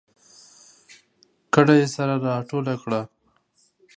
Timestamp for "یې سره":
1.81-2.13